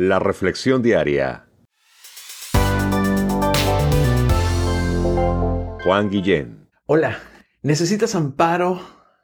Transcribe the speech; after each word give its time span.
La 0.00 0.20
reflexión 0.20 0.80
diaria. 0.80 1.48
Juan 5.82 6.08
Guillén. 6.08 6.68
Hola, 6.86 7.18
¿necesitas 7.62 8.14
amparo, 8.14 8.80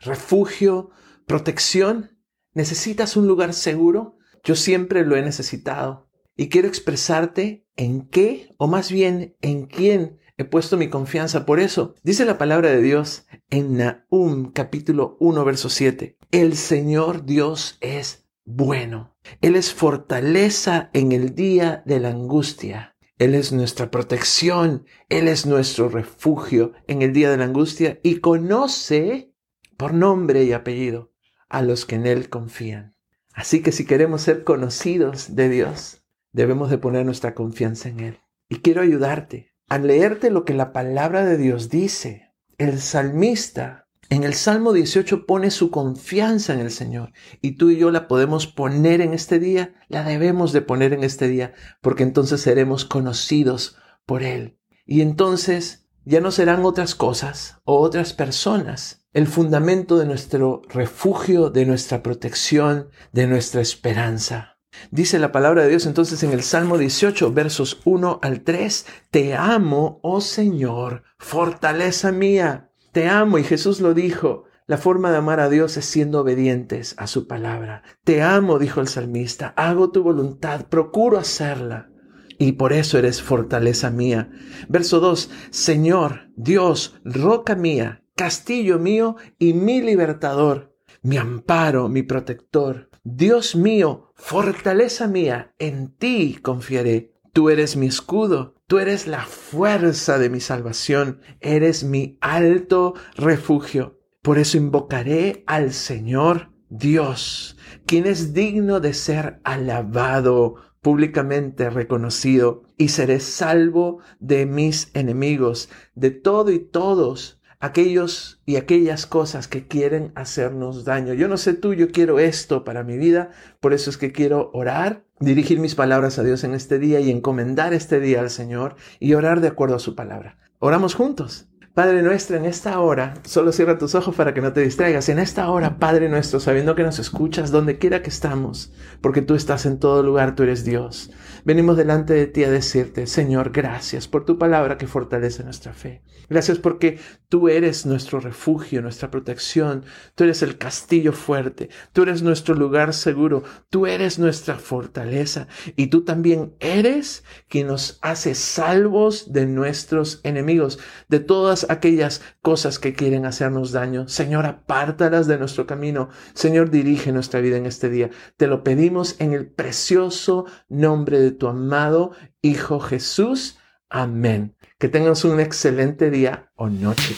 refugio, 0.00 0.90
protección? 1.24 2.20
¿Necesitas 2.52 3.16
un 3.16 3.26
lugar 3.26 3.54
seguro? 3.54 4.18
Yo 4.44 4.56
siempre 4.56 5.06
lo 5.06 5.16
he 5.16 5.22
necesitado 5.22 6.10
y 6.36 6.50
quiero 6.50 6.68
expresarte 6.68 7.66
en 7.76 8.06
qué, 8.06 8.54
o 8.58 8.66
más 8.66 8.92
bien 8.92 9.38
en 9.40 9.64
quién 9.64 10.18
he 10.36 10.44
puesto 10.44 10.76
mi 10.76 10.90
confianza. 10.90 11.46
Por 11.46 11.60
eso, 11.60 11.94
dice 12.02 12.26
la 12.26 12.36
palabra 12.36 12.68
de 12.68 12.82
Dios 12.82 13.24
en 13.48 13.78
Nahum 13.78 14.52
capítulo 14.52 15.16
1, 15.18 15.46
verso 15.46 15.70
7. 15.70 16.18
El 16.30 16.56
Señor 16.56 17.24
Dios 17.24 17.78
es 17.80 18.27
bueno. 18.48 19.14
Él 19.42 19.56
es 19.56 19.74
fortaleza 19.74 20.88
en 20.94 21.12
el 21.12 21.34
día 21.34 21.82
de 21.84 22.00
la 22.00 22.08
angustia. 22.08 22.96
Él 23.18 23.34
es 23.34 23.52
nuestra 23.52 23.90
protección. 23.90 24.86
Él 25.10 25.28
es 25.28 25.44
nuestro 25.44 25.90
refugio 25.90 26.72
en 26.86 27.02
el 27.02 27.12
día 27.12 27.30
de 27.30 27.36
la 27.36 27.44
angustia 27.44 28.00
y 28.02 28.20
conoce 28.20 29.34
por 29.76 29.92
nombre 29.92 30.44
y 30.44 30.52
apellido 30.54 31.12
a 31.50 31.60
los 31.60 31.84
que 31.84 31.96
en 31.96 32.06
Él 32.06 32.30
confían. 32.30 32.96
Así 33.34 33.62
que 33.62 33.70
si 33.70 33.84
queremos 33.84 34.22
ser 34.22 34.44
conocidos 34.44 35.36
de 35.36 35.50
Dios, 35.50 36.04
debemos 36.32 36.70
de 36.70 36.78
poner 36.78 37.04
nuestra 37.04 37.34
confianza 37.34 37.90
en 37.90 38.00
Él. 38.00 38.20
Y 38.48 38.56
quiero 38.56 38.80
ayudarte 38.80 39.52
a 39.68 39.78
leerte 39.78 40.30
lo 40.30 40.46
que 40.46 40.54
la 40.54 40.72
palabra 40.72 41.24
de 41.26 41.36
Dios 41.36 41.68
dice. 41.68 42.32
El 42.56 42.80
salmista 42.80 43.87
en 44.10 44.24
el 44.24 44.34
Salmo 44.34 44.72
18 44.72 45.26
pone 45.26 45.50
su 45.50 45.70
confianza 45.70 46.54
en 46.54 46.60
el 46.60 46.70
Señor 46.70 47.12
y 47.42 47.52
tú 47.52 47.70
y 47.70 47.76
yo 47.76 47.90
la 47.90 48.08
podemos 48.08 48.46
poner 48.46 49.02
en 49.02 49.12
este 49.12 49.38
día, 49.38 49.74
la 49.88 50.02
debemos 50.02 50.52
de 50.52 50.62
poner 50.62 50.94
en 50.94 51.04
este 51.04 51.28
día, 51.28 51.52
porque 51.82 52.04
entonces 52.04 52.40
seremos 52.40 52.84
conocidos 52.86 53.76
por 54.06 54.22
Él. 54.22 54.58
Y 54.86 55.02
entonces 55.02 55.86
ya 56.04 56.20
no 56.20 56.30
serán 56.30 56.64
otras 56.64 56.94
cosas 56.94 57.58
o 57.64 57.80
otras 57.80 58.14
personas 58.14 59.04
el 59.12 59.26
fundamento 59.26 59.98
de 59.98 60.06
nuestro 60.06 60.62
refugio, 60.68 61.50
de 61.50 61.66
nuestra 61.66 62.02
protección, 62.02 62.88
de 63.12 63.26
nuestra 63.26 63.60
esperanza. 63.60 64.58
Dice 64.90 65.18
la 65.18 65.32
palabra 65.32 65.62
de 65.62 65.70
Dios 65.70 65.86
entonces 65.86 66.22
en 66.22 66.32
el 66.32 66.42
Salmo 66.42 66.78
18, 66.78 67.32
versos 67.32 67.80
1 67.84 68.20
al 68.22 68.42
3, 68.42 68.86
Te 69.10 69.34
amo, 69.34 69.98
oh 70.02 70.20
Señor, 70.20 71.02
fortaleza 71.18 72.12
mía 72.12 72.67
te 72.92 73.08
amo 73.08 73.38
y 73.38 73.44
Jesús 73.44 73.80
lo 73.80 73.94
dijo. 73.94 74.44
La 74.66 74.76
forma 74.76 75.10
de 75.10 75.16
amar 75.16 75.40
a 75.40 75.48
Dios 75.48 75.78
es 75.78 75.86
siendo 75.86 76.20
obedientes 76.20 76.94
a 76.98 77.06
su 77.06 77.26
palabra. 77.26 77.82
Te 78.04 78.20
amo, 78.20 78.58
dijo 78.58 78.82
el 78.82 78.88
salmista, 78.88 79.54
hago 79.56 79.90
tu 79.90 80.02
voluntad, 80.02 80.66
procuro 80.66 81.18
hacerla. 81.18 81.90
Y 82.38 82.52
por 82.52 82.72
eso 82.72 82.98
eres 82.98 83.22
fortaleza 83.22 83.90
mía. 83.90 84.30
Verso 84.68 85.00
2, 85.00 85.30
Señor, 85.50 86.30
Dios, 86.36 87.00
roca 87.02 87.54
mía, 87.54 88.04
castillo 88.14 88.78
mío 88.78 89.16
y 89.38 89.54
mi 89.54 89.80
libertador, 89.80 90.76
mi 91.02 91.16
amparo, 91.16 91.88
mi 91.88 92.02
protector. 92.02 92.90
Dios 93.04 93.56
mío, 93.56 94.12
fortaleza 94.16 95.08
mía, 95.08 95.54
en 95.58 95.96
ti 95.96 96.38
confiaré. 96.42 97.14
Tú 97.32 97.50
eres 97.50 97.76
mi 97.76 97.86
escudo, 97.86 98.54
tú 98.66 98.78
eres 98.78 99.06
la 99.06 99.24
fuerza 99.24 100.18
de 100.18 100.30
mi 100.30 100.40
salvación, 100.40 101.20
eres 101.40 101.84
mi 101.84 102.18
alto 102.20 102.94
refugio. 103.16 104.00
Por 104.22 104.38
eso 104.38 104.56
invocaré 104.56 105.44
al 105.46 105.72
Señor 105.72 106.50
Dios, 106.68 107.56
quien 107.86 108.06
es 108.06 108.34
digno 108.34 108.80
de 108.80 108.92
ser 108.92 109.40
alabado, 109.44 110.56
públicamente 110.82 111.70
reconocido, 111.70 112.62
y 112.76 112.88
seré 112.88 113.20
salvo 113.20 114.00
de 114.20 114.46
mis 114.46 114.90
enemigos, 114.94 115.70
de 115.94 116.10
todo 116.10 116.50
y 116.50 116.58
todos 116.58 117.37
aquellos 117.60 118.40
y 118.46 118.56
aquellas 118.56 119.06
cosas 119.06 119.48
que 119.48 119.66
quieren 119.66 120.12
hacernos 120.14 120.84
daño. 120.84 121.14
Yo 121.14 121.28
no 121.28 121.36
sé 121.36 121.54
tú, 121.54 121.74
yo 121.74 121.90
quiero 121.90 122.18
esto 122.18 122.64
para 122.64 122.84
mi 122.84 122.96
vida, 122.96 123.30
por 123.60 123.72
eso 123.72 123.90
es 123.90 123.96
que 123.96 124.12
quiero 124.12 124.50
orar, 124.52 125.04
dirigir 125.20 125.58
mis 125.58 125.74
palabras 125.74 126.18
a 126.18 126.22
Dios 126.22 126.44
en 126.44 126.54
este 126.54 126.78
día 126.78 127.00
y 127.00 127.10
encomendar 127.10 127.74
este 127.74 128.00
día 128.00 128.20
al 128.20 128.30
Señor 128.30 128.76
y 129.00 129.14
orar 129.14 129.40
de 129.40 129.48
acuerdo 129.48 129.76
a 129.76 129.80
su 129.80 129.94
palabra. 129.94 130.38
Oramos 130.58 130.94
juntos. 130.94 131.48
Padre 131.74 132.02
nuestro, 132.02 132.36
en 132.36 132.44
esta 132.44 132.80
hora, 132.80 133.14
solo 133.22 133.52
cierra 133.52 133.78
tus 133.78 133.94
ojos 133.94 134.14
para 134.14 134.34
que 134.34 134.40
no 134.40 134.52
te 134.52 134.62
distraigas. 134.62 135.08
En 135.08 135.18
esta 135.18 135.48
hora, 135.50 135.78
Padre 135.78 136.08
nuestro, 136.08 136.40
sabiendo 136.40 136.74
que 136.74 136.82
nos 136.82 136.98
escuchas 136.98 137.52
donde 137.52 137.78
quiera 137.78 138.02
que 138.02 138.10
estamos, 138.10 138.72
porque 139.00 139.22
tú 139.22 139.34
estás 139.34 139.64
en 139.64 139.78
todo 139.78 140.02
lugar, 140.02 140.34
tú 140.34 140.42
eres 140.42 140.64
Dios. 140.64 141.10
Venimos 141.44 141.76
delante 141.76 142.14
de 142.14 142.26
ti 142.26 142.42
a 142.42 142.50
decirte, 142.50 143.06
Señor, 143.06 143.50
gracias 143.52 144.08
por 144.08 144.24
tu 144.24 144.38
palabra 144.38 144.76
que 144.76 144.88
fortalece 144.88 145.44
nuestra 145.44 145.72
fe. 145.72 146.02
Gracias 146.28 146.58
porque 146.58 146.98
tú 147.28 147.48
eres 147.48 147.86
nuestro 147.86 148.20
refugio, 148.20 148.82
nuestra 148.82 149.10
protección. 149.10 149.84
Tú 150.14 150.24
eres 150.24 150.42
el 150.42 150.58
castillo 150.58 151.12
fuerte. 151.12 151.70
Tú 151.92 152.02
eres 152.02 152.22
nuestro 152.22 152.54
lugar 152.54 152.92
seguro. 152.92 153.44
Tú 153.70 153.86
eres 153.86 154.18
nuestra 154.18 154.56
fortaleza. 154.56 155.48
Y 155.74 155.86
tú 155.86 156.04
también 156.04 156.54
eres 156.60 157.24
quien 157.48 157.68
nos 157.68 157.98
hace 158.02 158.34
salvos 158.34 159.32
de 159.32 159.46
nuestros 159.46 160.20
enemigos, 160.22 160.78
de 161.08 161.20
todas 161.20 161.67
aquellas 161.68 162.22
cosas 162.42 162.78
que 162.78 162.94
quieren 162.94 163.26
hacernos 163.26 163.72
daño. 163.72 164.08
Señor, 164.08 164.46
apártalas 164.46 165.26
de 165.26 165.38
nuestro 165.38 165.66
camino. 165.66 166.08
Señor, 166.34 166.70
dirige 166.70 167.12
nuestra 167.12 167.40
vida 167.40 167.56
en 167.56 167.66
este 167.66 167.88
día. 167.88 168.10
Te 168.36 168.46
lo 168.46 168.64
pedimos 168.64 169.16
en 169.20 169.32
el 169.32 169.46
precioso 169.46 170.46
nombre 170.68 171.20
de 171.20 171.30
tu 171.30 171.48
amado 171.48 172.12
Hijo 172.42 172.80
Jesús. 172.80 173.58
Amén. 173.88 174.54
Que 174.78 174.88
tengas 174.88 175.24
un 175.24 175.40
excelente 175.40 176.10
día 176.10 176.50
o 176.56 176.68
noche. 176.68 177.16